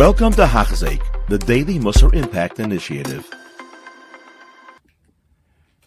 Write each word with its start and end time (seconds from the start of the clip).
Welcome 0.00 0.32
to 0.32 0.46
Hachzik, 0.46 1.02
the 1.28 1.36
Daily 1.36 1.78
Musar 1.78 2.14
Impact 2.14 2.58
Initiative. 2.58 3.28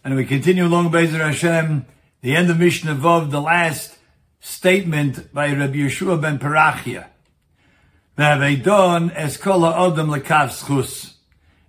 And 0.04 0.14
we 0.14 0.24
continue 0.24 0.64
along 0.64 0.92
Bezer 0.92 1.18
Hashem, 1.18 1.84
the 2.20 2.36
end 2.36 2.48
of 2.48 2.60
Mishnah 2.60 2.94
Vov, 2.94 3.32
the 3.32 3.40
last 3.40 3.98
statement 4.38 5.34
by 5.34 5.52
Rabbi 5.52 5.78
Yeshua 5.78 6.22
ben 6.22 6.38
Parachia. 6.38 7.08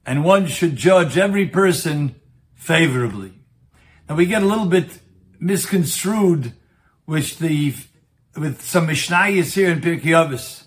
And 0.06 0.24
one 0.24 0.46
should 0.46 0.76
judge 0.76 1.18
every 1.18 1.48
person 1.48 2.16
favorably. 2.54 3.34
Now 4.08 4.14
we 4.14 4.28
get 4.28 4.44
a 4.44 4.46
little 4.46 4.68
bit 4.68 5.00
misconstrued 5.40 6.54
with 7.08 7.40
the, 7.40 7.74
with 8.38 8.62
some 8.62 8.88
Mishnayos 8.88 9.56
here 9.56 9.72
in 9.72 9.82
Pirkei 9.82 10.14
Avos 10.14 10.65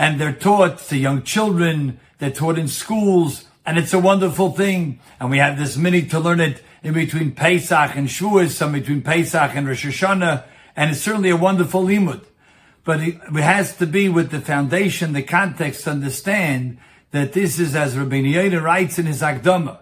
and 0.00 0.18
they're 0.18 0.32
taught 0.32 0.78
to 0.78 0.96
young 0.96 1.22
children, 1.22 2.00
they're 2.16 2.30
taught 2.30 2.58
in 2.58 2.68
schools, 2.68 3.44
and 3.66 3.76
it's 3.76 3.92
a 3.92 3.98
wonderful 3.98 4.50
thing. 4.50 4.98
And 5.20 5.30
we 5.30 5.36
have 5.36 5.58
this 5.58 5.76
minute 5.76 6.08
to 6.12 6.18
learn 6.18 6.40
it 6.40 6.62
in 6.82 6.94
between 6.94 7.32
Pesach 7.32 7.94
and 7.94 8.08
Shavuos, 8.08 8.52
some 8.52 8.72
between 8.72 9.02
Pesach 9.02 9.54
and 9.54 9.68
Rosh 9.68 9.84
Hashanah, 9.84 10.44
and 10.74 10.92
it's 10.92 11.02
certainly 11.02 11.28
a 11.28 11.36
wonderful 11.36 11.82
limud. 11.82 12.24
But 12.82 13.02
it 13.02 13.20
has 13.34 13.76
to 13.76 13.86
be 13.86 14.08
with 14.08 14.30
the 14.30 14.40
foundation, 14.40 15.12
the 15.12 15.22
context, 15.22 15.84
to 15.84 15.90
understand 15.90 16.78
that 17.10 17.34
this 17.34 17.58
is, 17.58 17.76
as 17.76 17.98
Rabbi 17.98 18.22
Yehuda 18.22 18.62
writes 18.62 18.98
in 18.98 19.04
his 19.04 19.20
Akdama, 19.20 19.80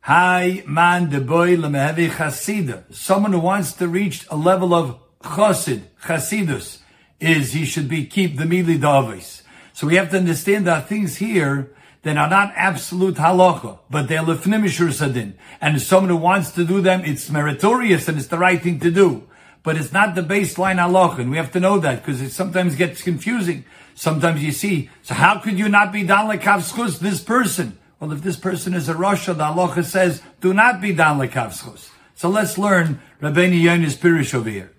Hi 0.00 0.64
man 0.66 1.08
de 1.08 1.20
boy 1.20 1.54
lemehevi 1.54 2.10
chasida. 2.10 2.92
Someone 2.92 3.32
who 3.32 3.38
wants 3.38 3.74
to 3.74 3.86
reach 3.86 4.26
a 4.28 4.36
level 4.36 4.74
of 4.74 4.98
chosid, 5.20 5.82
chasidus, 6.02 6.80
is 7.20 7.52
he 7.52 7.64
should 7.64 7.88
be 7.88 8.06
keep 8.06 8.36
the 8.36 8.44
mili 8.44 8.80
davis. 8.80 9.41
So 9.72 9.86
we 9.86 9.96
have 9.96 10.10
to 10.10 10.18
understand 10.18 10.66
that 10.66 10.88
things 10.88 11.16
here 11.16 11.70
that 12.02 12.16
are 12.16 12.28
not 12.28 12.52
absolute 12.56 13.14
halacha, 13.14 13.78
but 13.88 14.08
they're 14.08 14.22
lefnim 14.22 14.68
sadin. 14.92 15.34
And 15.60 15.76
if 15.76 15.82
someone 15.82 16.10
who 16.10 16.16
wants 16.16 16.50
to 16.52 16.64
do 16.64 16.80
them, 16.80 17.02
it's 17.04 17.30
meritorious 17.30 18.08
and 18.08 18.18
it's 18.18 18.26
the 18.26 18.38
right 18.38 18.60
thing 18.60 18.80
to 18.80 18.90
do. 18.90 19.28
But 19.62 19.76
it's 19.76 19.92
not 19.92 20.16
the 20.16 20.22
baseline 20.22 20.78
halacha, 20.78 21.20
and 21.20 21.30
we 21.30 21.36
have 21.36 21.52
to 21.52 21.60
know 21.60 21.78
that 21.78 22.04
because 22.04 22.20
it 22.20 22.30
sometimes 22.30 22.74
gets 22.74 23.02
confusing. 23.02 23.64
Sometimes 23.94 24.42
you 24.42 24.50
see, 24.50 24.90
so 25.02 25.14
how 25.14 25.38
could 25.38 25.58
you 25.58 25.68
not 25.68 25.92
be 25.92 26.02
dan 26.02 26.26
lekavschus 26.26 26.98
this 26.98 27.22
person? 27.22 27.78
Well, 28.00 28.10
if 28.10 28.22
this 28.22 28.36
person 28.36 28.74
is 28.74 28.88
a 28.88 28.96
Russia, 28.96 29.32
the 29.34 29.44
halacha 29.44 29.84
says, 29.84 30.20
do 30.40 30.52
not 30.52 30.80
be 30.80 30.92
dan 30.92 31.18
lekavschus. 31.18 31.90
So 32.16 32.28
let's 32.28 32.58
learn 32.58 33.00
Rabbeinu 33.20 33.62
Yonis 33.62 33.96
Pirish 33.96 34.34
over 34.34 34.50
here. 34.50 34.72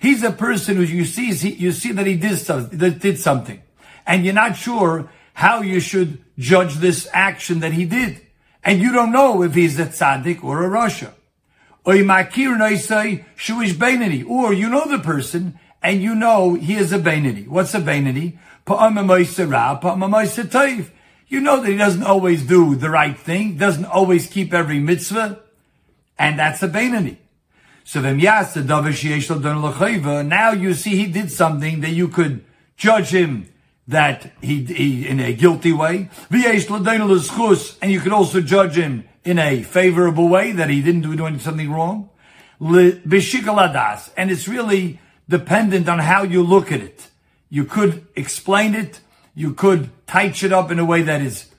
He's 0.00 0.22
a 0.22 0.32
person 0.32 0.76
who 0.76 0.82
you 0.82 1.04
see, 1.04 1.30
you 1.50 1.72
see 1.72 1.92
that 1.92 2.06
he 2.06 2.16
did, 2.16 2.38
that 2.38 2.98
did 3.00 3.18
something. 3.18 3.62
And 4.06 4.24
you're 4.24 4.34
not 4.34 4.56
sure 4.56 5.10
how 5.34 5.62
you 5.62 5.80
should 5.80 6.24
judge 6.38 6.74
this 6.76 7.08
action 7.12 7.60
that 7.60 7.72
he 7.72 7.84
did. 7.84 8.20
And 8.64 8.80
you 8.80 8.92
don't 8.92 9.12
know 9.12 9.42
if 9.42 9.54
he's 9.54 9.78
a 9.78 9.86
tzaddik 9.86 10.44
or 10.44 10.64
a 10.64 10.68
rasha. 10.68 11.12
Or 11.84 11.94
you 11.96 12.04
know 14.68 14.84
the 14.86 15.00
person 15.02 15.58
and 15.82 16.00
you 16.02 16.14
know 16.14 16.54
he 16.54 16.74
is 16.76 16.92
a 16.92 16.98
Bainani. 16.98 17.48
What's 17.48 17.74
a 17.74 17.80
Bainani? 17.80 18.38
You 21.32 21.40
know 21.40 21.60
that 21.62 21.70
he 21.70 21.78
doesn't 21.78 22.02
always 22.02 22.42
do 22.42 22.74
the 22.74 22.90
right 22.90 23.18
thing, 23.18 23.56
doesn't 23.56 23.86
always 23.86 24.26
keep 24.26 24.52
every 24.52 24.78
mitzvah, 24.78 25.40
and 26.18 26.38
that's 26.38 26.62
a 26.62 26.68
Bainani. 26.68 27.16
So 27.84 28.02
now 28.02 28.10
you 30.52 30.74
see 30.74 30.90
he 30.90 31.06
did 31.06 31.32
something 31.32 31.80
that 31.80 31.92
you 31.92 32.08
could 32.08 32.44
judge 32.76 33.14
him 33.14 33.50
that 33.88 34.30
he, 34.42 34.62
he 34.64 35.08
in 35.08 35.20
a 35.20 35.32
guilty 35.32 35.72
way. 35.72 36.10
And 36.30 37.90
you 37.90 38.00
could 38.00 38.12
also 38.12 38.42
judge 38.42 38.76
him 38.76 39.08
in 39.24 39.38
a 39.38 39.62
favorable 39.62 40.28
way 40.28 40.52
that 40.52 40.68
he 40.68 40.82
didn't 40.82 41.00
do 41.00 41.38
something 41.38 41.72
wrong. 41.72 42.10
And 42.60 44.30
it's 44.30 44.46
really 44.46 45.00
dependent 45.26 45.88
on 45.88 45.98
how 45.98 46.24
you 46.24 46.42
look 46.42 46.70
at 46.70 46.82
it. 46.82 47.08
You 47.48 47.64
could 47.64 48.06
explain 48.16 48.74
it 48.74 49.00
you 49.34 49.54
could 49.54 49.90
touch 50.12 50.44
it 50.44 50.52
up 50.52 50.70
in 50.70 50.78
a 50.78 50.84
way 50.84 51.00
that 51.02 51.22
is 51.22 51.50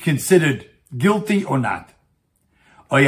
considered 0.00 0.68
guilty 0.96 1.44
or 1.44 1.58
not. 1.58 1.90
Or 2.90 3.00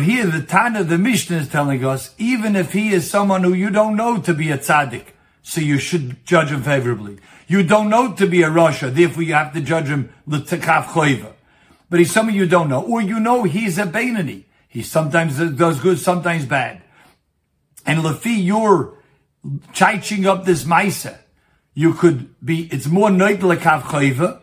here 0.00 0.26
the 0.26 0.44
Tana, 0.46 0.82
the 0.84 0.98
Mishnah 0.98 1.36
is 1.36 1.48
telling 1.48 1.84
us, 1.84 2.14
even 2.18 2.56
if 2.56 2.72
he 2.72 2.92
is 2.92 3.08
someone 3.08 3.44
who 3.44 3.52
you 3.52 3.70
don't 3.70 3.96
know 3.96 4.20
to 4.20 4.34
be 4.34 4.50
a 4.50 4.58
tzaddik, 4.58 5.06
so 5.42 5.60
you 5.60 5.78
should 5.78 6.26
judge 6.26 6.50
him 6.50 6.62
favorably. 6.62 7.18
You 7.46 7.62
don't 7.62 7.88
know 7.88 8.12
to 8.12 8.26
be 8.26 8.42
a 8.42 8.50
Rasha, 8.50 8.92
therefore 8.92 9.22
you 9.22 9.34
have 9.34 9.52
to 9.54 9.60
judge 9.60 9.86
him. 9.86 10.12
But 10.26 12.00
he's 12.00 12.12
someone 12.12 12.34
you 12.34 12.46
don't 12.46 12.68
know, 12.68 12.82
or 12.82 13.00
you 13.00 13.20
know 13.20 13.44
he's 13.44 13.78
a 13.78 13.84
Bainani. 13.84 14.44
He 14.68 14.82
sometimes 14.82 15.38
does 15.38 15.78
good, 15.80 16.00
sometimes 16.00 16.44
bad. 16.44 16.82
And 17.86 18.00
lefi 18.00 18.44
your 18.44 18.97
chaiching 19.44 20.26
up 20.26 20.44
this 20.44 20.64
maisa, 20.64 21.18
you 21.74 21.94
could 21.94 22.34
be, 22.44 22.68
it's 22.72 22.86
more 22.86 23.08
noitlekav 23.08 23.82
chayva, 23.82 24.40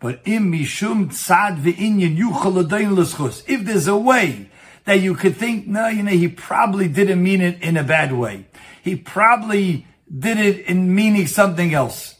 but 0.00 0.20
im 0.26 0.52
mishum 0.52 1.08
tzad 1.08 1.60
ve'inyan 1.62 2.16
yuchal 2.16 3.42
If 3.48 3.64
there's 3.64 3.88
a 3.88 3.96
way 3.96 4.50
that 4.84 5.00
you 5.00 5.14
could 5.14 5.36
think, 5.36 5.66
no, 5.66 5.88
you 5.88 6.02
know, 6.02 6.12
he 6.12 6.28
probably 6.28 6.88
didn't 6.88 7.22
mean 7.22 7.40
it 7.40 7.62
in 7.62 7.76
a 7.76 7.82
bad 7.82 8.12
way. 8.12 8.46
He 8.82 8.96
probably 8.96 9.86
did 10.16 10.38
it 10.38 10.66
in 10.66 10.94
meaning 10.94 11.26
something 11.26 11.74
else. 11.74 12.16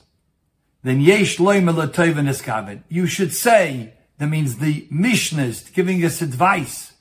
Then 0.83 1.01
yesh 1.01 1.39
loim 1.39 2.83
You 2.89 3.07
should 3.07 3.33
say, 3.35 3.95
that 4.19 4.27
means 4.27 4.59
the 4.59 4.87
Mishnah 4.91 5.45
is 5.45 5.61
giving 5.63 6.05
us 6.05 6.21
advice. 6.21 6.93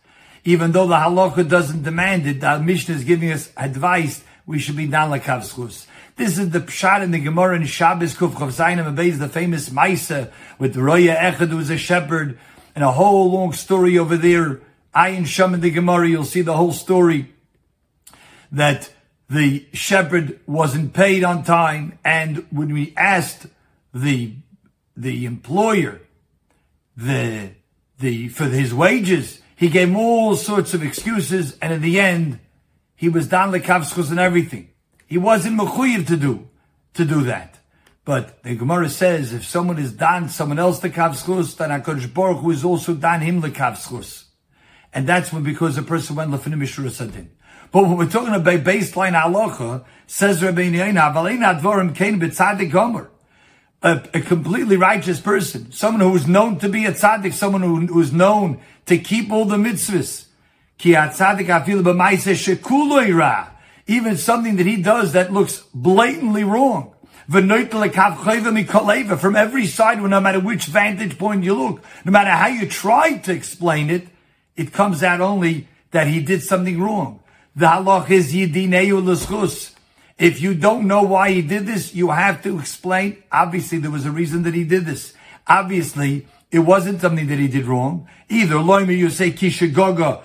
Even 0.44 0.72
though 0.72 0.88
the 0.88 0.96
halacha 0.96 1.48
doesn't 1.48 1.84
demand 1.84 2.26
it, 2.28 2.40
the 2.40 2.60
Mishnah 2.60 2.96
is 2.96 3.04
giving 3.04 3.32
us 3.32 3.52
advice 3.58 4.24
we 4.48 4.58
should 4.58 4.78
be 4.78 4.88
down 4.88 5.12
like. 5.12 5.26
This 5.26 6.40
is 6.40 6.50
the 6.50 6.62
pshat 6.62 7.04
in 7.04 7.12
the 7.12 7.20
Gemara 7.20 7.58
in 7.58 7.66
Shabbos 7.66 8.16
Kuf 8.16 8.32
Chav 8.32 8.48
Zayin 8.48 8.96
Beis, 8.96 9.20
the 9.20 9.30
famous 9.30 9.70
Maisa 9.70 10.32
with 10.58 10.76
Roya 10.76 11.16
Echad, 11.16 11.50
who 11.50 11.58
was 11.58 11.70
a 11.70 11.78
shepherd, 11.78 12.40
and 12.74 12.84
a 12.84 12.94
whole 12.94 13.32
long 13.32 13.54
story 13.54 14.00
over 14.00 14.18
there. 14.18 14.62
Ayin 14.96 15.28
Sham 15.28 15.54
in 15.54 15.62
the 15.62 15.70
Gemara, 15.70 16.08
you'll 16.08 16.26
see 16.26 16.42
the 16.42 16.56
whole 16.56 16.72
story 16.72 17.34
that 18.52 18.90
the 19.30 19.68
shepherd 19.74 20.40
wasn't 20.48 20.94
paid 20.94 21.24
on 21.24 21.44
time, 21.44 22.00
and 22.04 22.48
when 22.50 22.74
we 22.74 22.94
asked 22.96 23.48
the 23.94 24.34
the 24.96 25.26
employer 25.26 26.02
the 26.96 27.52
the 28.00 28.30
for 28.30 28.46
his 28.46 28.74
wages, 28.74 29.42
he 29.56 29.68
gave 29.68 29.94
all 29.96 30.36
sorts 30.36 30.74
of 30.74 30.82
excuses, 30.82 31.58
and 31.62 31.74
in 31.74 31.82
the 31.82 32.00
end, 32.00 32.40
he 32.98 33.08
was 33.08 33.28
dan 33.28 33.52
lekavschus 33.52 34.10
and 34.10 34.20
everything. 34.20 34.70
He 35.06 35.18
wasn't 35.18 35.60
mechuyev 35.60 36.08
to 36.08 36.18
do, 36.18 36.50
to 36.96 37.06
do 37.06 37.24
that. 37.24 37.60
But 38.04 38.42
the 38.42 38.56
Gemara 38.56 38.90
says 38.90 39.34
if 39.34 39.46
someone 39.46 39.78
is 39.78 39.94
dan 39.94 40.30
someone 40.30 40.58
else 40.58 40.80
lekavschus, 40.82 41.56
then 41.58 41.70
HaKadosh 41.70 42.12
Baruch 42.12 42.40
Hu 42.40 42.52
is 42.52 42.66
also 42.66 42.96
dan 42.96 43.22
him 43.22 43.42
lekavschus. 43.42 44.26
And 44.94 45.08
that's 45.08 45.32
when 45.32 45.44
because 45.44 45.76
the 45.76 45.84
person 45.84 46.16
went 46.16 46.32
lefinim 46.32 46.56
mishur 46.56 46.90
sadin. 46.90 47.30
But 47.72 47.84
when 47.84 47.98
we're 47.98 48.10
talking 48.10 48.34
about 48.34 48.62
baseline 48.62 49.14
halacha, 49.14 49.86
says 50.08 50.42
Rabbi 50.42 50.72
Yehuda, 50.72 51.14
"Avalein 51.14 51.62
advorim 51.62 51.94
kain 51.94 52.20
b'tzadik 52.20 52.72
gomer." 52.72 53.12
A, 53.84 54.02
a, 54.16 54.22
completely 54.22 54.76
righteous 54.76 55.20
person, 55.20 55.72
someone 55.72 56.02
who 56.02 56.16
is 56.16 56.28
known 56.28 56.58
to 56.60 56.68
be 56.68 56.86
a 56.86 56.94
tzaddik, 56.94 57.32
someone 57.32 57.62
who, 57.62 57.86
who 57.86 58.02
is 58.02 58.12
known 58.12 58.60
to 58.88 58.98
keep 58.98 59.32
all 59.32 59.46
the 59.46 59.58
mitzvahs, 59.58 60.27
even 63.88 64.18
something 64.18 64.58
that 64.58 64.66
he 64.66 64.82
does 64.82 65.14
that 65.14 65.32
looks 65.34 65.64
blatantly 65.74 66.44
wrong. 66.44 66.94
From 67.30 67.52
every 69.36 69.66
side, 69.66 70.02
no 70.02 70.22
matter 70.22 70.40
which 70.40 70.66
vantage 70.66 71.18
point 71.18 71.44
you 71.44 71.54
look, 71.56 71.84
no 72.06 72.12
matter 72.12 72.30
how 72.30 72.48
you 72.48 72.68
try 72.68 73.18
to 73.18 73.34
explain 73.34 73.90
it, 73.90 74.08
it 74.56 74.72
comes 74.72 75.04
out 75.04 75.20
only 75.22 75.68
that 75.92 76.08
he 76.08 76.22
did 76.22 76.42
something 76.42 76.82
wrong. 76.82 77.20
The 77.56 77.66
halach 77.66 78.10
is 78.10 78.34
If 80.18 80.42
you 80.42 80.54
don't 80.54 80.88
know 80.88 81.04
why 81.04 81.32
he 81.32 81.42
did 81.42 81.66
this, 81.66 81.94
you 81.94 82.12
have 82.12 82.42
to 82.44 82.60
explain. 82.60 83.24
Obviously, 83.32 83.80
there 83.80 83.92
was 83.92 84.06
a 84.06 84.12
reason 84.12 84.44
that 84.44 84.54
he 84.54 84.64
did 84.64 84.86
this. 84.86 85.14
Obviously, 85.48 86.28
it 86.52 86.60
wasn't 86.60 87.02
something 87.02 87.28
that 87.28 87.40
he 87.40 87.48
did 87.48 87.66
wrong. 87.66 88.08
Either 88.30 88.56
loyme 88.56 88.98
you 88.98 89.10
say 89.10 89.32
kishagoga 89.32 90.24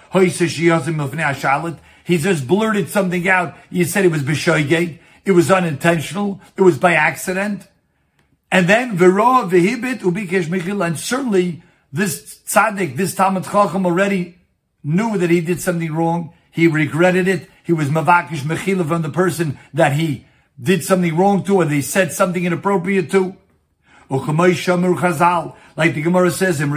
He 2.04 2.18
just 2.18 2.46
blurted 2.46 2.88
something 2.88 3.28
out. 3.28 3.56
You 3.70 3.84
said 3.84 4.04
it 4.04 4.12
was 4.12 4.22
b'shoygate. 4.22 4.98
It 5.24 5.32
was 5.32 5.50
unintentional. 5.50 6.40
It 6.56 6.62
was 6.62 6.78
by 6.78 6.94
accident. 6.94 7.68
And 8.50 8.68
then 8.68 8.96
v'ro 8.96 9.50
v'hibit 9.50 10.00
ubikesh 10.00 10.46
michil. 10.46 10.86
And 10.86 10.98
certainly 10.98 11.62
this 11.92 12.40
tzaddik, 12.46 12.96
this 12.96 13.14
Talmud 13.14 13.44
Chacham 13.44 13.84
already 13.84 14.38
knew 14.84 15.18
that 15.18 15.30
he 15.30 15.40
did 15.40 15.60
something 15.60 15.92
wrong. 15.92 16.34
He 16.50 16.68
regretted 16.68 17.26
it. 17.26 17.48
He 17.64 17.72
was 17.72 17.88
mavakish 17.88 18.40
mechila 18.40 18.86
from 18.86 19.02
the 19.02 19.10
person 19.10 19.58
that 19.74 19.94
he 19.94 20.26
did 20.60 20.84
something 20.84 21.16
wrong 21.16 21.42
to 21.44 21.56
or 21.56 21.64
they 21.64 21.80
said 21.80 22.12
something 22.12 22.44
inappropriate 22.44 23.10
to. 23.10 23.36
Like 25.76 25.94
the 25.94 26.02
Gemara 26.02 26.30
says, 26.30 26.60
if 26.60 26.68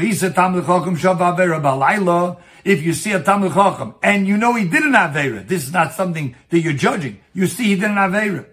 you 2.83 2.93
see 2.93 3.11
a 3.11 3.21
Talmud 3.21 3.53
Chacham 3.53 3.95
and 4.01 4.27
you 4.27 4.37
know 4.37 4.55
he 4.55 4.67
did 4.67 4.83
an 4.83 4.93
Avera, 4.93 5.47
this 5.47 5.63
is 5.65 5.73
not 5.73 5.93
something 5.93 6.35
that 6.49 6.59
you're 6.59 6.73
judging. 6.73 7.19
You 7.33 7.47
see 7.47 7.65
he 7.65 7.75
did 7.75 7.91
an 7.91 7.97
Avera. 7.97 8.45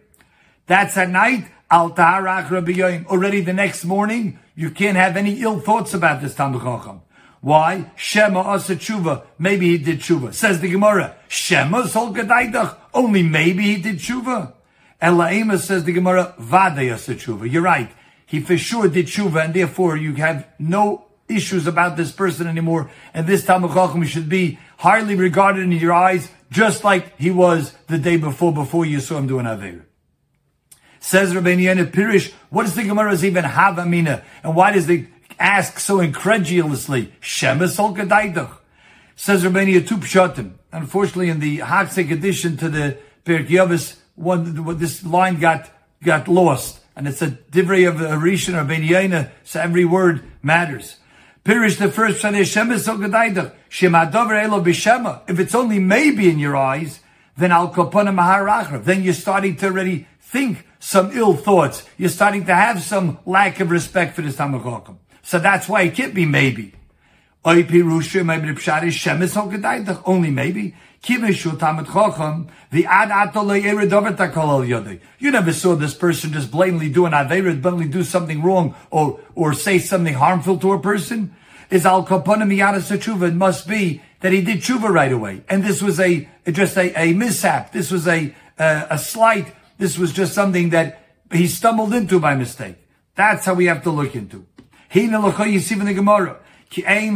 That's 0.66 0.96
at 0.96 1.10
night, 1.10 1.46
Al 1.70 1.92
Already 1.92 3.40
the 3.40 3.52
next 3.52 3.84
morning, 3.84 4.38
you 4.54 4.70
can't 4.70 4.96
have 4.96 5.16
any 5.16 5.40
ill 5.40 5.60
thoughts 5.60 5.94
about 5.94 6.20
this 6.20 6.34
Talmud 6.34 6.62
Chacham. 6.62 7.02
Why? 7.42 7.90
Shema 7.96 8.40
asa 8.40 8.76
tshuva. 8.76 9.24
Maybe 9.36 9.70
he 9.70 9.78
did 9.78 9.98
tshuva. 9.98 10.32
Says 10.32 10.60
the 10.60 10.70
Gemara. 10.70 11.16
Shema 11.26 11.86
sol 11.86 12.14
gedaydach. 12.14 12.76
Only 12.94 13.24
maybe 13.24 13.64
he 13.64 13.82
did 13.82 13.96
tshuva. 13.96 14.52
Elaima 15.02 15.58
says 15.58 15.82
the 15.82 15.92
Gemara. 15.92 16.36
Vade 16.38 16.92
asa 16.92 17.16
tshuva. 17.16 17.50
You're 17.50 17.62
right. 17.62 17.90
He 18.32 18.40
for 18.40 18.56
sure 18.56 18.88
did 18.88 19.08
tshuva, 19.08 19.44
and 19.44 19.52
therefore 19.52 19.94
you 19.98 20.14
have 20.14 20.48
no 20.58 21.04
issues 21.28 21.66
about 21.66 21.98
this 21.98 22.12
person 22.12 22.46
anymore. 22.46 22.90
And 23.12 23.26
this 23.26 23.44
Talmud 23.44 23.74
Chacham 23.74 24.02
should 24.06 24.30
be 24.30 24.58
highly 24.78 25.16
regarded 25.16 25.64
in 25.64 25.72
your 25.72 25.92
eyes, 25.92 26.30
just 26.50 26.82
like 26.82 27.14
he 27.20 27.30
was 27.30 27.74
the 27.88 27.98
day 27.98 28.16
before, 28.16 28.50
before 28.50 28.86
you 28.86 29.00
saw 29.00 29.18
him 29.18 29.26
doing 29.26 29.44
Aveir. 29.44 29.82
Says 30.98 31.34
Rabbeinu 31.34 31.64
Yonah 31.64 31.84
Pirish, 31.84 32.32
what 32.48 32.62
does 32.62 32.74
the 32.74 32.84
Gemara 32.84 33.14
even 33.18 33.44
have 33.44 33.78
Amina? 33.78 34.24
And 34.42 34.56
why 34.56 34.72
does 34.72 34.86
the 34.86 35.08
ask 35.38 35.78
so 35.78 36.00
incredulously, 36.00 37.12
Shemes 37.20 37.78
ol 37.78 37.94
gedaydach? 37.94 38.56
Says 39.14 39.44
Rabbeinu 39.44 39.86
two 39.86 39.98
pshatim. 39.98 40.52
Unfortunately, 40.72 41.28
in 41.28 41.40
the 41.40 41.58
Haksik 41.58 42.10
edition 42.10 42.56
to 42.56 42.70
the 42.70 42.96
Pirk 43.26 43.48
Yavis, 43.48 43.98
one, 44.14 44.78
this 44.78 45.04
line 45.04 45.38
got, 45.38 45.68
got 46.02 46.28
lost. 46.28 46.78
And 46.94 47.08
it's 47.08 47.22
a 47.22 47.28
divrei 47.28 47.88
of 47.88 47.96
Rishon 47.96 48.60
or 48.60 48.64
Ben 48.64 49.30
so 49.44 49.60
every 49.60 49.84
word 49.84 50.22
matters. 50.42 50.96
Pirish 51.44 51.78
the 51.78 51.90
first. 51.90 52.24
If 55.28 55.38
it's 55.40 55.54
only 55.54 55.78
maybe 55.78 56.30
in 56.30 56.38
your 56.38 56.56
eyes, 56.56 57.00
then 57.36 57.50
al 57.50 57.72
kopana 57.72 58.14
maharachrav. 58.14 58.84
Then 58.84 59.02
you're 59.02 59.14
starting 59.14 59.56
to 59.56 59.66
already 59.66 60.06
think 60.20 60.66
some 60.78 61.10
ill 61.16 61.34
thoughts. 61.34 61.84
You're 61.96 62.10
starting 62.10 62.44
to 62.46 62.54
have 62.54 62.82
some 62.82 63.18
lack 63.26 63.60
of 63.60 63.70
respect 63.70 64.14
for 64.14 64.22
the 64.22 64.32
Talmud 64.32 64.62
so 65.22 65.38
that's 65.38 65.68
why 65.68 65.82
it 65.82 65.94
can't 65.94 66.14
be 66.14 66.26
maybe. 66.26 66.74
Only 67.44 67.62
maybe. 70.30 70.74
You 71.04 71.18
never 71.18 71.32
saw 75.52 75.74
this 75.74 75.94
person 75.94 76.32
just 76.32 76.50
blatantly 76.52 76.88
do 76.90 77.06
an 77.06 77.12
aveira, 77.12 77.60
blatantly 77.60 77.88
do 77.88 78.04
something 78.04 78.40
wrong 78.40 78.76
or, 78.90 79.18
or 79.34 79.52
say 79.52 79.80
something 79.80 80.14
harmful 80.14 80.58
to 80.58 80.72
a 80.72 80.80
person. 80.80 81.34
Is 81.70 81.84
al 81.86 82.06
kaponim 82.06 83.28
It 83.28 83.34
must 83.34 83.66
be 83.66 84.00
that 84.20 84.32
he 84.32 84.42
did 84.42 84.58
tshuva 84.58 84.90
right 84.90 85.10
away. 85.10 85.42
And 85.48 85.64
this 85.64 85.82
was 85.82 85.98
a, 85.98 86.28
just 86.48 86.76
a, 86.76 86.96
a 86.96 87.14
mishap. 87.14 87.72
This 87.72 87.90
was 87.90 88.06
a, 88.06 88.32
a, 88.58 88.86
a 88.90 88.98
slight. 88.98 89.52
This 89.78 89.98
was 89.98 90.12
just 90.12 90.34
something 90.34 90.70
that 90.70 91.00
he 91.32 91.48
stumbled 91.48 91.94
into 91.94 92.20
by 92.20 92.36
mistake. 92.36 92.76
That's 93.16 93.44
how 93.44 93.54
we 93.54 93.66
have 93.66 93.82
to 93.82 93.90
look 93.90 94.14
into. 94.14 94.46
In 94.92 95.10
the 95.10 95.94
Gemara. 95.96 96.38
Ki 96.70 96.82
the. 96.82 97.14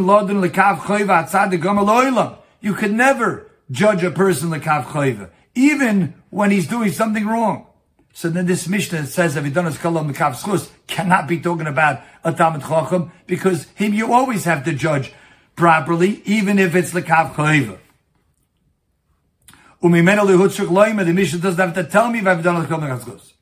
You 2.60 2.74
could 2.74 2.92
never 2.92 3.45
judge 3.70 4.02
a 4.04 4.10
person 4.10 4.50
l'kav 4.50 4.84
choyva, 4.84 5.30
even 5.54 6.14
when 6.30 6.50
he's 6.50 6.66
doing 6.66 6.92
something 6.92 7.26
wrong. 7.26 7.66
So 8.12 8.28
then 8.30 8.46
this 8.46 8.66
Mishnah 8.66 9.06
says, 9.06 9.36
if 9.36 9.44
he 9.44 9.50
done 9.50 9.66
his 9.66 9.76
kalam 9.76 10.08
l'kav 10.10 10.34
schus, 10.40 10.70
cannot 10.86 11.28
be 11.28 11.38
talking 11.40 11.66
about 11.66 12.00
a 12.24 12.32
Talmud 12.32 12.62
Chacham, 12.62 13.12
because 13.26 13.64
him 13.74 13.92
you 13.92 14.12
always 14.12 14.44
have 14.44 14.64
to 14.64 14.72
judge 14.72 15.12
properly, 15.54 16.22
even 16.24 16.58
if 16.58 16.74
it's 16.74 16.92
lihutzuk 20.26 20.68
loima, 20.68 21.04
the 21.04 21.12
Mishnah 21.12 21.40
doesn't 21.40 21.60
have 21.60 21.74
to 21.74 21.84
tell 21.84 22.10
me 22.10 22.20
if 22.20 22.26
I've 22.26 22.42
done 22.42 22.64
a 22.64 22.66
kalam 22.66 22.82
l'kav 22.82 23.04
schus. 23.04 23.32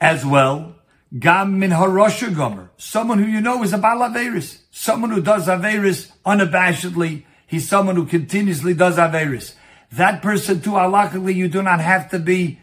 As 0.00 0.24
well, 0.24 0.76
Gam 1.18 1.58
min 1.58 1.70
harosha 1.70 2.34
gomer. 2.34 2.70
Someone 2.76 3.18
who 3.22 3.30
you 3.30 3.40
know 3.40 3.62
is 3.62 3.72
a 3.72 3.78
balaveris. 3.78 4.62
Someone 4.70 5.10
who 5.10 5.22
does 5.22 5.46
averis 5.46 6.10
unabashedly. 6.24 7.24
He's 7.46 7.68
someone 7.68 7.96
who 7.96 8.06
continuously 8.06 8.74
does 8.74 8.96
averis. 8.96 9.54
That 9.92 10.20
person 10.20 10.60
too, 10.60 10.72
halachically, 10.72 11.34
you 11.34 11.48
do 11.48 11.62
not 11.62 11.80
have 11.80 12.10
to 12.10 12.18
be, 12.18 12.58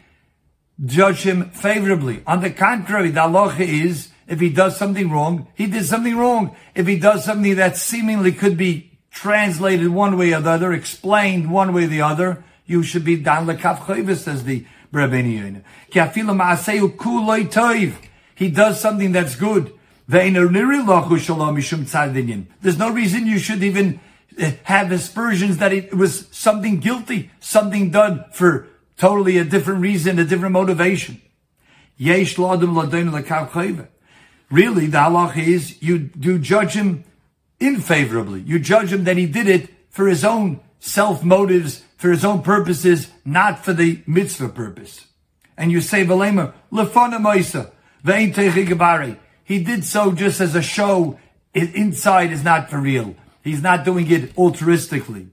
judge 0.84 1.22
him 1.22 1.50
favorably. 1.50 2.22
On 2.26 2.40
the 2.40 2.50
contrary, 2.50 3.10
the 3.10 3.20
halacha 3.20 3.60
is, 3.60 4.10
if 4.26 4.40
he 4.40 4.50
does 4.50 4.76
something 4.76 5.10
wrong, 5.10 5.48
he 5.54 5.66
did 5.66 5.84
something 5.84 6.16
wrong. 6.16 6.56
If 6.74 6.86
he 6.86 6.98
does 6.98 7.24
something 7.24 7.56
that 7.56 7.76
seemingly 7.76 8.32
could 8.32 8.56
be 8.56 8.98
translated 9.10 9.88
one 9.88 10.18
way 10.18 10.32
or 10.32 10.40
the 10.40 10.50
other, 10.50 10.72
explained 10.72 11.50
one 11.50 11.72
way 11.72 11.84
or 11.84 11.88
the 11.88 12.02
other, 12.02 12.44
you 12.66 12.82
should 12.82 13.04
be 13.04 13.16
dan 13.16 13.46
lekaf 13.46 13.80
chayvis, 13.80 14.18
says 14.18 14.44
the 14.44 14.66
toiv. 14.92 15.62
He 18.34 18.50
does 18.50 18.80
something 18.80 19.12
that's 19.12 19.36
good. 19.36 19.72
There's 20.06 20.32
no 22.78 22.90
reason 22.90 23.26
you 23.26 23.38
should 23.38 23.62
even 23.62 24.00
Eh, 24.36 24.54
have 24.64 24.90
aspersions 24.90 25.58
that 25.58 25.72
it 25.72 25.94
was 25.94 26.26
something 26.32 26.80
guilty, 26.80 27.30
something 27.40 27.90
done 27.90 28.24
for 28.32 28.66
totally 28.96 29.38
a 29.38 29.44
different 29.44 29.80
reason, 29.80 30.18
a 30.18 30.24
different 30.24 30.52
motivation. 30.52 31.20
Really, 31.96 32.26
the 34.86 34.98
halach 34.98 35.36
is 35.36 35.80
you 35.82 35.98
do 35.98 36.38
judge 36.38 36.72
him 36.72 37.04
unfavorably. 37.60 38.40
You 38.40 38.58
judge 38.58 38.92
him 38.92 39.04
that 39.04 39.16
he 39.16 39.26
did 39.26 39.46
it 39.46 39.70
for 39.90 40.08
his 40.08 40.24
own 40.24 40.60
self 40.80 41.22
motives, 41.22 41.84
for 41.96 42.10
his 42.10 42.24
own 42.24 42.42
purposes, 42.42 43.10
not 43.24 43.64
for 43.64 43.72
the 43.72 44.02
mitzvah 44.06 44.48
purpose. 44.48 45.06
And 45.56 45.70
you 45.70 45.80
say, 45.80 46.04
Velema, 46.04 46.52
lefana 46.72 47.20
maisa, 47.20 47.70
he 49.44 49.62
did 49.62 49.84
so 49.84 50.12
just 50.12 50.40
as 50.40 50.54
a 50.54 50.62
show. 50.62 51.18
Inside 51.54 52.32
is 52.32 52.42
not 52.42 52.68
for 52.68 52.78
real. 52.78 53.14
He's 53.44 53.62
not 53.62 53.84
doing 53.84 54.10
it 54.10 54.34
altruistically. 54.36 55.28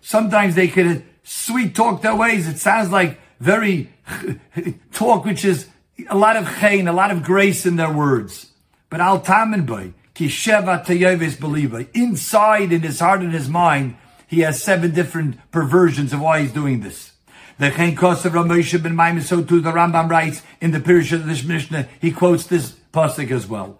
Sometimes 0.00 0.54
they 0.54 0.68
could 0.68 1.04
sweet 1.22 1.74
talk 1.74 2.02
their 2.02 2.16
ways. 2.16 2.48
It 2.48 2.58
sounds 2.58 2.90
like 2.90 3.20
very 3.38 3.92
talk 4.92 5.24
which 5.26 5.44
is 5.44 5.68
a 6.08 6.16
lot 6.16 6.36
of 6.36 6.48
chain, 6.58 6.88
a 6.88 6.92
lot 6.92 7.10
of 7.10 7.22
grace 7.22 7.66
in 7.66 7.76
their 7.76 7.92
words. 7.92 8.50
But 8.88 9.00
al 9.00 9.20
tamin 9.20 9.94
kisheva 10.14 10.84
teyeves 10.84 11.38
believer. 11.38 11.86
Inside 11.92 12.72
in 12.72 12.80
his 12.80 13.00
heart 13.00 13.20
and 13.20 13.32
his 13.32 13.48
mind, 13.48 13.96
he 14.26 14.40
has 14.40 14.62
seven 14.62 14.92
different 14.92 15.38
perversions 15.50 16.14
of 16.14 16.20
why 16.20 16.40
he's 16.40 16.52
doing 16.52 16.80
this. 16.80 17.12
The 17.58 17.70
Chen 17.70 17.94
Kosev 17.94 18.30
Ramosha 18.30 18.82
ben 18.82 18.96
Maimon, 18.96 19.22
so 19.22 19.42
too 19.44 19.60
the 19.60 19.70
Rambam 19.70 20.08
writes 20.08 20.42
in 20.62 20.70
the 20.70 20.80
Pirish 20.80 21.12
of 21.12 21.26
this 21.26 21.44
Mishnah, 21.44 21.88
he 22.00 22.10
quotes 22.10 22.46
this 22.46 22.72
pasuk 22.92 23.30
as 23.30 23.46
well. 23.46 23.78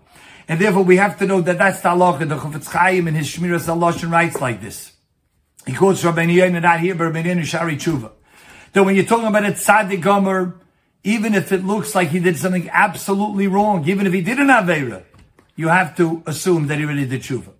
And 0.52 0.60
therefore 0.60 0.82
we 0.82 0.98
have 0.98 1.18
to 1.20 1.26
know 1.26 1.40
that 1.40 1.56
that's 1.56 1.80
the 1.80 1.88
halacha. 1.88 2.28
The 2.28 2.36
Chofetz 2.36 2.70
Chaim 2.70 3.08
in 3.08 3.14
his 3.14 3.26
Shmiras 3.26 3.64
Haloshin 3.64 4.10
writes 4.10 4.38
like 4.38 4.60
this. 4.60 4.92
He 5.66 5.72
quotes 5.72 6.02
Rabbeinu 6.02 6.34
Yonah, 6.34 6.60
not 6.60 6.80
here, 6.80 6.94
but 6.94 7.04
Rabbeinu 7.04 7.24
Yonah 7.24 7.44
Shari 7.46 7.76
Tshuva. 7.76 8.12
That 8.74 8.84
when 8.84 8.94
you're 8.94 9.06
talking 9.06 9.28
about 9.28 9.46
a 9.46 9.52
tzaddik 9.52 10.02
gomer, 10.02 10.60
even 11.04 11.34
if 11.34 11.52
it 11.52 11.64
looks 11.64 11.94
like 11.94 12.08
he 12.08 12.18
did 12.18 12.36
something 12.36 12.68
absolutely 12.70 13.46
wrong, 13.46 13.88
even 13.88 14.06
if 14.06 14.12
he 14.12 14.20
did 14.20 14.38
an 14.40 14.48
Aveira, 14.48 15.04
you 15.56 15.68
have 15.68 15.96
to 15.96 16.22
assume 16.26 16.66
that 16.66 16.78
he 16.78 16.84
really 16.84 17.06
did 17.06 17.22
tshuva. 17.22 17.54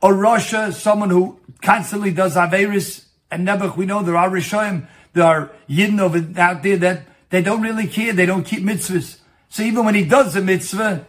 Or 0.00 0.14
Russia, 0.14 0.72
someone 0.72 1.10
who 1.10 1.40
constantly 1.60 2.10
does 2.10 2.36
Averis, 2.36 3.04
and 3.30 3.46
Nebuch, 3.46 3.76
we 3.76 3.84
know 3.84 4.02
there 4.02 4.16
are 4.16 4.30
Rishoyim 4.30 4.86
there 5.12 5.24
are 5.24 5.52
Yidden 5.68 6.38
out 6.38 6.62
there 6.62 6.78
that 6.78 7.02
they 7.28 7.42
don't 7.42 7.60
really 7.60 7.86
care. 7.86 8.14
They 8.14 8.24
don't 8.24 8.44
keep 8.44 8.62
mitzvahs. 8.62 9.18
So 9.50 9.62
even 9.62 9.84
when 9.84 9.94
he 9.94 10.06
does 10.06 10.36
a 10.36 10.40
mitzvah, 10.40 11.04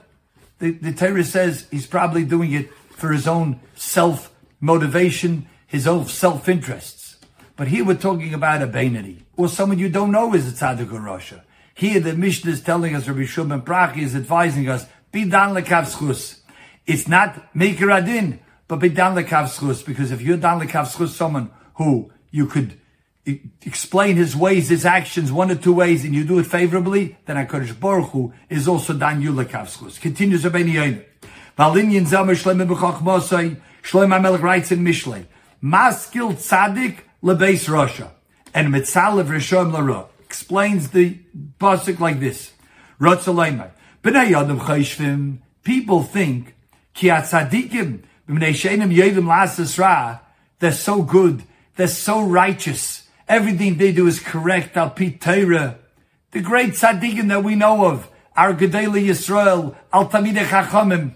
the, 0.62 0.72
the 0.72 0.94
Torah 0.94 1.24
says 1.24 1.68
he's 1.72 1.88
probably 1.88 2.24
doing 2.24 2.54
it 2.54 2.72
for 2.92 3.12
his 3.12 3.28
own 3.28 3.60
self 3.76 4.32
motivation, 4.60 5.50
his 5.66 5.88
own 5.88 6.06
self 6.06 6.48
interests. 6.48 7.18
But 7.56 7.68
here 7.68 7.84
we're 7.84 7.96
talking 7.96 8.34
about 8.34 8.62
a 8.62 8.68
Bainani, 8.68 9.24
or 9.36 9.50
someone 9.50 9.80
you 9.80 9.90
don't 9.90 10.12
know 10.12 10.34
is 10.34 10.48
a 10.48 10.52
tzaddik 10.52 10.94
or 10.94 11.02
Russia. 11.02 11.44
Here 11.74 12.00
the 12.00 12.14
Mishnah 12.14 12.52
is 12.52 12.62
telling 12.62 12.96
us, 12.96 13.08
Rabbi 13.08 13.26
Shimon 13.26 13.64
Prachi 13.64 14.04
is 14.04 14.16
advising 14.16 14.70
us, 14.70 14.86
be 15.12 15.26
dan 15.26 15.56
lekav 15.56 16.40
It's 16.86 17.08
not 17.08 17.56
make 17.56 17.82
adin, 17.82 18.40
but 18.68 18.78
be 18.78 18.90
dan 18.90 19.16
lekav 19.16 19.86
because 19.86 20.12
if 20.12 20.22
you're 20.22 20.38
dan 20.38 20.60
lekav 20.60 21.08
someone 21.08 21.50
who 21.76 22.12
you 22.30 22.46
could 22.46 22.80
explain 23.26 24.16
his 24.16 24.36
ways, 24.36 24.70
his 24.70 24.86
actions, 24.86 25.32
one 25.32 25.52
or 25.52 25.56
two 25.56 25.74
ways, 25.74 26.04
and 26.04 26.14
you 26.14 26.24
do 26.24 26.40
it 26.40 26.46
favorably, 26.48 27.18
then 27.26 27.36
HaKadosh 27.36 27.80
Baruch 27.80 28.10
Hu 28.10 28.34
is 28.50 28.68
also 28.68 28.94
Dan 28.94 29.22
Yulakavskos. 29.22 30.00
Continues 30.02 30.44
Rabbeinu 30.44 30.74
Yoina. 30.74 31.06
Valinyan 31.58 32.08
Zamer 32.08 32.36
Shlemim 32.36 32.68
B'chachmosai, 32.68 33.60
Shlomo 33.84 34.22
Melech 34.22 34.42
writes 34.42 34.72
in 34.72 34.80
Mishlei, 34.80 35.26
Maskil 35.62 36.34
Tzadik 36.34 37.00
lebeis 37.24 37.70
Russia. 37.70 38.12
And 38.54 38.74
Mitzalev 38.74 39.28
Rishon 39.28 39.72
Lara 39.72 40.08
explains 40.26 40.90
the 40.90 41.20
pasuk 41.60 42.00
like 42.00 42.20
this. 42.20 42.52
Ratzalaymai. 43.00 43.72
B'nai 44.04 44.32
Yadam 44.32 44.60
Chayshvim. 44.60 45.38
People 45.64 46.04
think, 46.04 46.56
Ki 46.94 47.08
atzadikim, 47.08 48.04
b'nei 48.28 48.52
shenim 48.52 48.94
yedim 48.94 49.28
lasas 49.28 49.78
ra, 49.78 50.20
they're 50.60 50.72
so 50.72 51.02
good, 51.04 51.44
they're 51.76 51.88
so 51.88 52.22
righteous, 52.22 53.08
everything 53.28 53.78
they 53.78 53.92
do 53.92 54.08
is 54.08 54.20
correct, 54.20 54.78
al 54.78 54.92
pi 54.92 55.10
Torah. 55.10 55.78
The 56.32 56.42
great 56.42 56.72
tzaddikim 56.72 57.28
that 57.30 57.44
we 57.44 57.56
know 57.56 57.86
of, 57.86 58.10
our 58.36 58.54
Gedali 58.54 59.06
Yisrael, 59.08 59.76
al 59.92 60.10
tamidei 60.10 60.46
chachamim, 60.46 61.14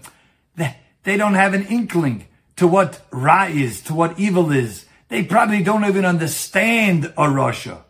they, 1.04 1.16
don't 1.16 1.34
have 1.34 1.54
an 1.54 1.66
inkling 1.66 2.26
to 2.56 2.66
what 2.66 3.00
ra 3.10 3.44
is, 3.44 3.80
to 3.82 3.94
what 3.94 4.18
evil 4.18 4.50
is. 4.50 4.86
They 5.08 5.22
probably 5.22 5.62
don't 5.62 5.84
even 5.84 6.04
understand 6.04 7.12
a 7.16 7.30
Russia. 7.30 7.84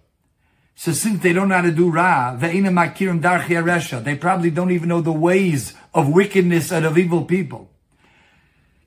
So 0.75 0.93
since 0.93 1.23
they 1.23 1.33
don't 1.33 1.49
know 1.49 1.55
how 1.55 1.63
to 1.63 1.73
do 1.73 1.91
Ra, 1.91 2.37
ve'ina 2.37 2.69
makirim 2.69 3.23
darchi 3.23 4.05
they 4.05 4.15
probably 4.15 4.51
don't 4.51 4.71
even 4.71 4.91
know 4.91 5.01
the 5.01 5.13
ways 5.13 5.73
of 5.95 6.11
wickedness 6.11 6.71
and 6.71 6.85
of 6.85 6.99
evil 6.99 7.25
people. 7.25 7.71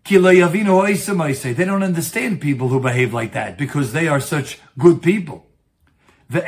They 0.06 1.66
don't 1.66 1.84
understand 1.84 2.42
people 2.42 2.68
who 2.70 2.80
behave 2.80 3.14
like 3.14 3.34
that 3.34 3.58
because 3.58 3.94
they 3.94 4.08
are 4.08 4.20
such 4.20 4.60
good 4.78 5.02
people. 5.02 5.46
The 6.30 6.42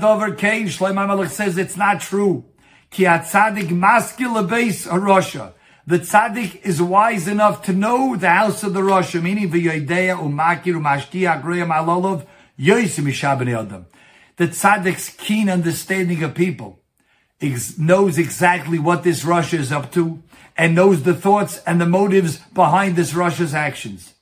Dover 0.00 0.34
Kain, 0.34 0.66
Shlomo 0.66 1.28
says 1.28 1.58
it's 1.58 1.76
not 1.76 2.00
true. 2.00 2.44
Ki 2.90 3.04
atzadik 3.04 3.70
maskil 3.70 4.48
base 4.48 4.86
Russia. 4.86 5.54
The 5.86 6.00
tzaddik 6.00 6.62
is 6.66 6.82
wise 6.82 7.28
enough 7.28 7.62
to 7.62 7.72
know 7.72 8.14
the 8.14 8.28
house 8.28 8.62
of 8.62 8.74
the 8.74 8.82
Russia, 8.82 9.22
meaning 9.22 9.50
v'yoidea 9.50 10.18
umakir 10.18 10.74
umashkia 10.74 11.42
yoisim 12.58 13.58
adam 13.58 13.86
the 14.36 14.48
tzaddik's 14.48 15.10
keen 15.10 15.48
understanding 15.48 16.22
of 16.22 16.34
people 16.34 16.80
ex- 17.40 17.78
knows 17.78 18.18
exactly 18.18 18.78
what 18.78 19.02
this 19.02 19.24
Russia 19.24 19.56
is 19.56 19.72
up 19.72 19.92
to 19.92 20.22
and 20.56 20.74
knows 20.74 21.02
the 21.02 21.14
thoughts 21.14 21.62
and 21.66 21.80
the 21.80 21.86
motives 21.86 22.38
behind 22.52 22.96
this 22.96 23.14
Russia's 23.14 23.54
actions. 23.54 24.14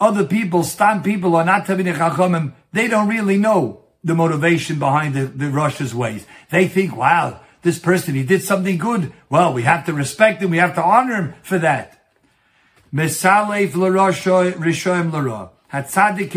Other 0.00 0.24
people, 0.24 0.62
stand 0.62 1.04
people 1.04 1.36
are 1.36 1.44
not 1.44 1.66
chachamim. 1.66 2.52
They 2.72 2.88
don't 2.88 3.08
really 3.08 3.36
know 3.36 3.84
the 4.02 4.14
motivation 4.14 4.78
behind 4.78 5.14
the, 5.14 5.26
the 5.26 5.50
Russia's 5.50 5.94
ways. 5.94 6.26
They 6.48 6.66
think, 6.66 6.96
wow, 6.96 7.40
this 7.60 7.78
person, 7.78 8.14
he 8.14 8.22
did 8.22 8.42
something 8.42 8.78
good. 8.78 9.12
Well, 9.28 9.52
we 9.52 9.64
have 9.64 9.84
to 9.84 9.92
respect 9.92 10.40
him. 10.40 10.50
We 10.50 10.56
have 10.56 10.74
to 10.76 10.82
honor 10.82 11.16
him 11.16 11.34
for 11.42 11.58
that. 11.58 12.02
L'ra. 15.12 15.50
Hatzadik. 15.72 16.30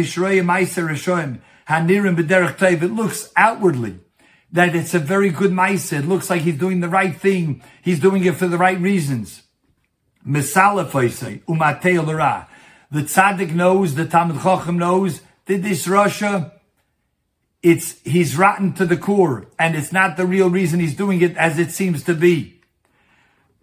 Hanirim 1.67 2.15
b'derech 2.15 2.57
teiv. 2.57 2.81
It 2.81 2.91
looks 2.91 3.31
outwardly 3.35 3.99
that 4.51 4.75
it's 4.75 4.93
a 4.93 4.99
very 4.99 5.29
good 5.29 5.51
ma'aser. 5.51 5.99
It 5.99 6.07
looks 6.07 6.29
like 6.29 6.41
he's 6.41 6.57
doing 6.57 6.79
the 6.79 6.89
right 6.89 7.15
thing. 7.15 7.63
He's 7.81 7.99
doing 7.99 8.23
it 8.23 8.35
for 8.35 8.47
the 8.47 8.57
right 8.57 8.79
reasons. 8.79 9.43
Say 10.25 11.41
umatei 11.47 12.05
l'ra. 12.05 12.47
The 12.91 13.01
tzaddik 13.01 13.53
knows, 13.53 13.95
the 13.95 14.05
Talmud 14.05 14.41
Chacham 14.41 14.77
knows 14.77 15.21
that 15.45 15.63
this 15.63 15.87
Russia, 15.87 16.53
it's, 17.63 17.99
he's 18.03 18.37
rotten 18.37 18.73
to 18.73 18.85
the 18.85 18.97
core 18.97 19.47
and 19.57 19.75
it's 19.75 19.91
not 19.91 20.15
the 20.15 20.25
real 20.25 20.49
reason 20.49 20.79
he's 20.79 20.95
doing 20.95 21.21
it 21.21 21.35
as 21.37 21.57
it 21.57 21.71
seems 21.71 22.03
to 22.03 22.13
be. 22.13 22.61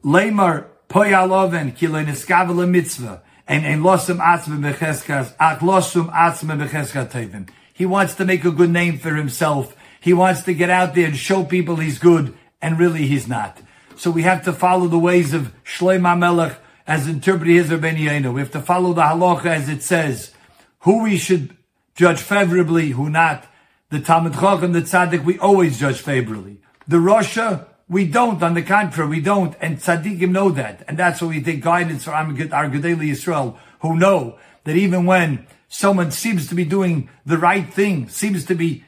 Lamar 0.03 0.67
Poyaloven 0.89 1.77
kilo 1.77 2.03
niskavela 2.03 2.69
mitzvah 2.69 3.23
and 3.47 3.65
and 3.65 3.83
losum 3.83 4.19
atzma 4.19 4.59
becheskas 4.59 5.33
ach 5.39 5.61
losum 5.61 6.11
atzma 6.13 6.59
becheskat 6.61 7.11
tevim. 7.13 7.49
He 7.81 7.87
wants 7.87 8.15
to 8.17 8.27
make 8.27 8.45
a 8.45 8.51
good 8.51 8.69
name 8.69 8.99
for 8.99 9.15
himself. 9.15 9.75
He 10.03 10.13
wants 10.13 10.43
to 10.43 10.53
get 10.53 10.69
out 10.69 10.95
there 10.95 11.07
and 11.07 11.17
show 11.17 11.45
people 11.45 11.77
he's 11.77 11.99
good, 11.99 12.37
and 12.61 12.79
really 12.79 13.07
he's 13.07 13.27
not. 13.27 13.57
So 13.97 14.11
we 14.11 14.21
have 14.21 14.45
to 14.45 14.53
follow 14.53 14.87
the 14.87 14.99
ways 14.99 15.33
of 15.33 15.55
Shlomo 15.65 16.19
Melech 16.19 16.59
as 16.87 17.09
interpreted 17.09 17.57
his 17.57 17.71
Rabbeinu 17.71 18.35
We 18.35 18.43
have 18.43 18.51
to 18.51 18.61
follow 18.61 18.93
the 18.93 19.01
halacha 19.01 19.47
as 19.47 19.71
it 19.71 19.83
says, 19.83 20.35
who 20.81 21.05
we 21.05 21.17
should 21.17 21.57
judge 21.95 22.21
favorably, 22.21 22.91
who 22.91 23.09
not. 23.09 23.47
The 23.89 24.01
Talmud 24.01 24.35
Chacham, 24.35 24.73
the 24.75 24.83
Tzaddik, 24.83 25.25
we 25.25 25.39
always 25.39 25.81
judge 25.81 26.03
favorably. 26.03 26.61
The 26.87 27.01
Russia, 27.01 27.67
we 27.89 28.07
don't, 28.07 28.43
on 28.43 28.53
the 28.53 28.63
contrary, 28.63 29.09
we 29.09 29.21
don't, 29.23 29.57
and 29.59 29.79
tzaddikim 29.79 30.33
know 30.33 30.51
that, 30.51 30.85
and 30.87 30.99
that's 30.99 31.23
why 31.23 31.29
we 31.29 31.43
take 31.43 31.63
guidance 31.63 32.05
from 32.05 32.13
our 32.13 32.27
Gedali 32.69 33.09
Yisrael, 33.09 33.57
who 33.81 33.97
know 33.97 34.39
that 34.65 34.77
even 34.77 35.07
when 35.07 35.47
someone 35.71 36.11
seems 36.11 36.49
to 36.49 36.55
be 36.55 36.67
doing 36.67 37.09
the 37.25 37.39
right 37.39 37.73
thing, 37.73 38.09
seems 38.09 38.45
to 38.45 38.55
be 38.55 38.85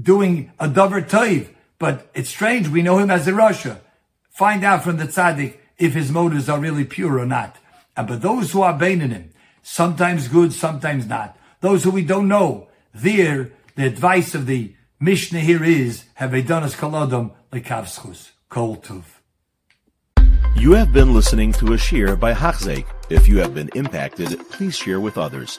doing 0.00 0.52
a 0.60 0.68
davar 0.68 1.08
toiv, 1.08 1.48
but 1.78 2.08
it's 2.14 2.28
strange, 2.28 2.68
we 2.68 2.82
know 2.82 2.98
him 2.98 3.10
as 3.10 3.26
a 3.26 3.34
Russia. 3.34 3.80
Find 4.30 4.62
out 4.62 4.84
from 4.84 4.98
the 4.98 5.06
tzaddik 5.06 5.56
if 5.78 5.94
his 5.94 6.12
motives 6.12 6.48
are 6.48 6.60
really 6.60 6.84
pure 6.84 7.18
or 7.18 7.26
not. 7.26 7.56
And 7.96 8.06
but 8.06 8.22
those 8.22 8.52
who 8.52 8.62
are 8.62 8.78
baining 8.78 9.10
him, 9.10 9.30
sometimes 9.62 10.28
good, 10.28 10.52
sometimes 10.52 11.06
not. 11.06 11.36
Those 11.60 11.84
who 11.84 11.90
we 11.90 12.04
don't 12.04 12.28
know, 12.28 12.68
there, 12.94 13.52
the 13.74 13.86
advice 13.86 14.34
of 14.34 14.46
the 14.46 14.74
Mishnah 15.00 15.40
here 15.40 15.64
is, 15.64 16.04
have 16.14 16.34
a 16.34 16.42
done 16.42 16.64
as 16.64 16.74
kolodom 16.74 17.32
lekavschus. 17.50 18.30
Kol 18.50 18.76
Tuv. 18.76 19.04
You 20.54 20.72
have 20.72 20.92
been 20.92 21.12
listening 21.12 21.52
to 21.54 21.72
a 21.72 21.78
shear 21.78 22.14
by 22.16 22.32
Hachzeik. 22.32 22.86
If 23.10 23.26
you 23.26 23.38
have 23.38 23.54
been 23.54 23.70
impacted, 23.74 24.38
please 24.50 24.76
share 24.76 25.00
with 25.00 25.18
others. 25.18 25.58